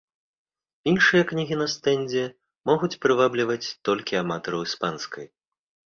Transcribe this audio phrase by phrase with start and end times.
[0.91, 2.23] Іншыя кнігі на стэндзе
[2.69, 5.25] могуць прывабліваць толькі аматараў іспанскай.